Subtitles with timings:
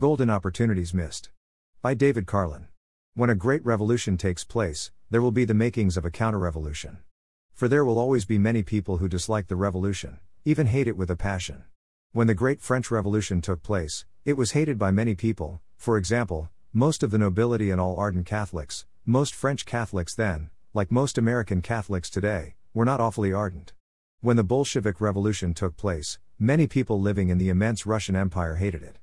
[0.00, 1.28] Golden Opportunities Missed.
[1.82, 2.68] By David Carlin.
[3.12, 7.00] When a great revolution takes place, there will be the makings of a counter revolution.
[7.52, 11.10] For there will always be many people who dislike the revolution, even hate it with
[11.10, 11.64] a passion.
[12.12, 16.48] When the Great French Revolution took place, it was hated by many people, for example,
[16.72, 21.60] most of the nobility and all ardent Catholics, most French Catholics then, like most American
[21.60, 23.74] Catholics today, were not awfully ardent.
[24.22, 28.82] When the Bolshevik Revolution took place, many people living in the immense Russian Empire hated
[28.82, 28.96] it.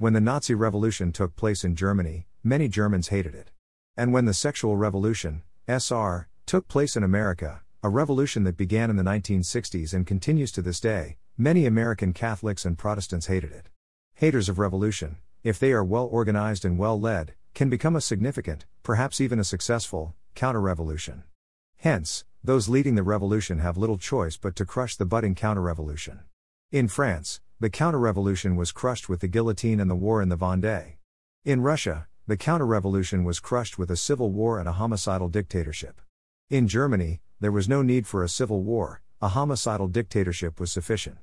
[0.00, 3.50] When the Nazi Revolution took place in Germany, many Germans hated it.
[3.98, 8.96] And when the Sexual Revolution, SR, took place in America, a revolution that began in
[8.96, 13.68] the 1960s and continues to this day, many American Catholics and Protestants hated it.
[14.14, 18.64] Haters of revolution, if they are well organized and well led, can become a significant,
[18.82, 21.24] perhaps even a successful, counter revolution.
[21.76, 26.20] Hence, those leading the revolution have little choice but to crush the budding counter revolution.
[26.72, 30.36] In France, the counter revolution was crushed with the guillotine and the war in the
[30.38, 30.94] Vendée.
[31.44, 36.00] In Russia, the counter revolution was crushed with a civil war and a homicidal dictatorship.
[36.48, 41.18] In Germany, there was no need for a civil war, a homicidal dictatorship was sufficient.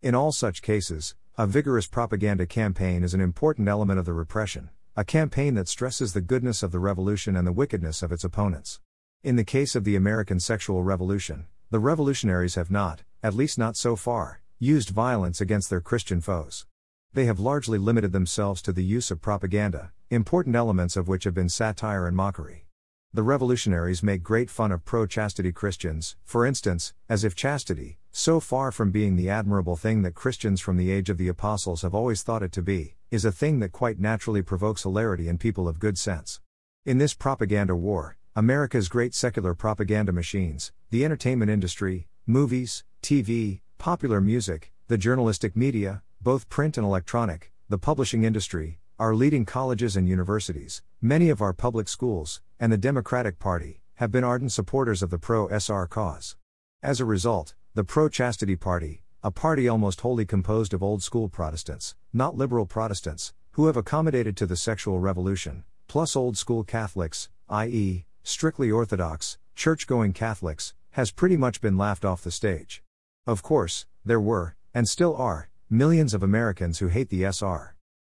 [0.00, 4.70] In all such cases, a vigorous propaganda campaign is an important element of the repression,
[4.96, 8.80] a campaign that stresses the goodness of the revolution and the wickedness of its opponents.
[9.22, 13.76] In the case of the American sexual revolution, the revolutionaries have not, at least not
[13.76, 16.66] so far, used violence against their Christian foes.
[17.14, 21.34] They have largely limited themselves to the use of propaganda, important elements of which have
[21.34, 22.68] been satire and mockery.
[23.12, 28.38] The revolutionaries make great fun of pro chastity Christians, for instance, as if chastity, so
[28.38, 31.92] far from being the admirable thing that Christians from the age of the apostles have
[31.92, 35.66] always thought it to be, is a thing that quite naturally provokes hilarity in people
[35.66, 36.40] of good sense.
[36.86, 44.20] In this propaganda war, America's great secular propaganda machines, the entertainment industry, movies, TV, popular
[44.20, 50.08] music, the journalistic media, both print and electronic, the publishing industry, our leading colleges and
[50.08, 55.10] universities, many of our public schools, and the Democratic Party, have been ardent supporters of
[55.10, 56.36] the pro SR cause.
[56.80, 61.28] As a result, the pro chastity party, a party almost wholly composed of old school
[61.28, 67.30] Protestants, not liberal Protestants, who have accommodated to the sexual revolution, plus old school Catholics,
[67.48, 72.80] i.e., strictly Orthodox, church going Catholics, has pretty much been laughed off the stage.
[73.24, 77.76] Of course, there were, and still are, millions of Americans who hate the SR.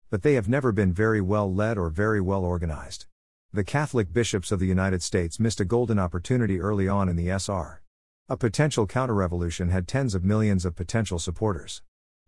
[0.09, 3.05] But they have never been very well led or very well organized.
[3.53, 7.29] The Catholic bishops of the United States missed a golden opportunity early on in the
[7.29, 7.83] SR.
[8.29, 11.83] A potential counter-revolution had tens of millions of potential supporters.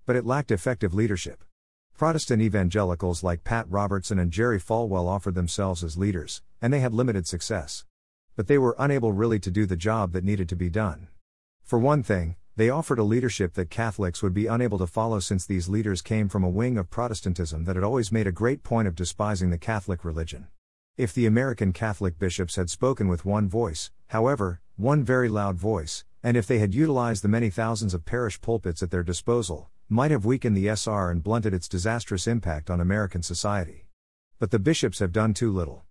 [0.05, 1.43] But it lacked effective leadership.
[1.97, 6.93] Protestant evangelicals like Pat Robertson and Jerry Falwell offered themselves as leaders, and they had
[6.93, 7.85] limited success.
[8.35, 11.07] But they were unable really to do the job that needed to be done.
[11.63, 15.45] For one thing, they offered a leadership that Catholics would be unable to follow since
[15.45, 18.87] these leaders came from a wing of Protestantism that had always made a great point
[18.87, 20.47] of despising the Catholic religion.
[20.97, 26.03] If the American Catholic bishops had spoken with one voice, however, one very loud voice,
[26.23, 30.09] and if they had utilized the many thousands of parish pulpits at their disposal, might
[30.09, 33.85] have weakened the SR and blunted its disastrous impact on American society.
[34.39, 35.83] But the bishops have done too little.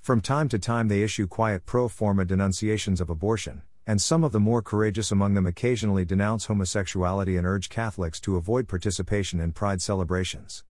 [0.00, 4.32] From time to time they issue quiet pro forma denunciations of abortion, and some of
[4.32, 9.52] the more courageous among them occasionally denounce homosexuality and urge Catholics to avoid participation in
[9.52, 10.64] pride celebrations.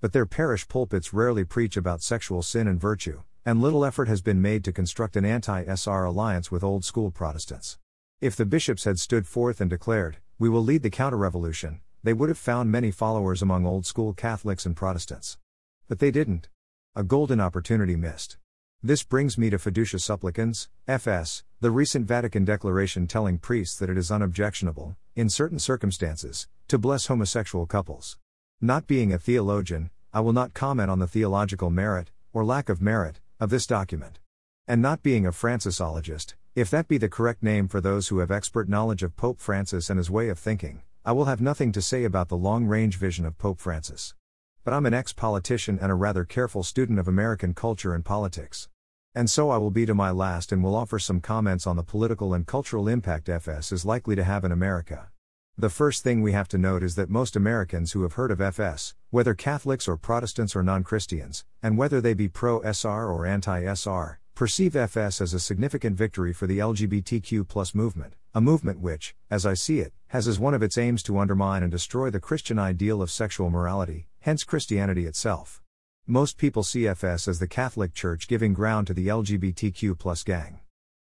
[0.00, 4.22] But their parish pulpits rarely preach about sexual sin and virtue, and little effort has
[4.22, 7.78] been made to construct an anti SR alliance with old school Protestants.
[8.20, 12.12] If the bishops had stood forth and declared, We will lead the counter revolution, they
[12.12, 15.36] would have found many followers among old school Catholics and Protestants.
[15.88, 16.48] But they didn't.
[16.94, 18.38] A golden opportunity missed.
[18.82, 23.98] This brings me to Fiducia Supplicans, FS, the recent Vatican declaration telling priests that it
[23.98, 28.16] is unobjectionable, in certain circumstances, to bless homosexual couples.
[28.58, 32.80] Not being a theologian, I will not comment on the theological merit, or lack of
[32.80, 34.18] merit, of this document.
[34.66, 38.30] And not being a Francisologist, if that be the correct name for those who have
[38.30, 41.82] expert knowledge of Pope Francis and his way of thinking, I will have nothing to
[41.82, 44.14] say about the long range vision of Pope Francis.
[44.64, 48.69] But I'm an ex politician and a rather careful student of American culture and politics.
[49.14, 51.82] And so I will be to my last and will offer some comments on the
[51.82, 55.08] political and cultural impact FS is likely to have in America.
[55.58, 58.40] The first thing we have to note is that most Americans who have heard of
[58.40, 63.26] FS, whether Catholics or Protestants or non Christians, and whether they be pro SR or
[63.26, 69.16] anti SR, perceive FS as a significant victory for the LGBTQ movement, a movement which,
[69.28, 72.20] as I see it, has as one of its aims to undermine and destroy the
[72.20, 75.60] Christian ideal of sexual morality, hence Christianity itself.
[76.06, 80.60] Most people see FS as the Catholic Church giving ground to the LGBTQ gang.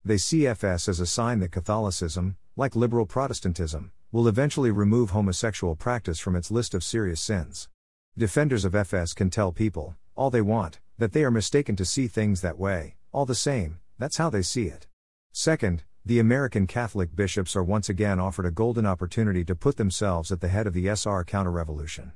[0.05, 5.75] They see FS as a sign that Catholicism, like liberal Protestantism, will eventually remove homosexual
[5.75, 7.69] practice from its list of serious sins.
[8.17, 12.07] Defenders of FS can tell people, all they want, that they are mistaken to see
[12.07, 14.87] things that way, all the same, that's how they see it.
[15.33, 20.31] Second, the American Catholic bishops are once again offered a golden opportunity to put themselves
[20.31, 22.13] at the head of the SR counter-revolution.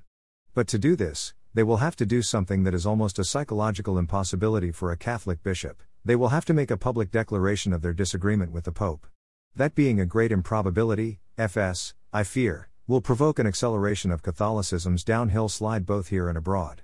[0.54, 3.96] But to do this, they will have to do something that is almost a psychological
[3.96, 5.82] impossibility for a Catholic bishop.
[6.04, 9.06] They will have to make a public declaration of their disagreement with the Pope.
[9.54, 15.48] That being a great improbability, FS, I fear, will provoke an acceleration of Catholicism's downhill
[15.48, 16.82] slide both here and abroad.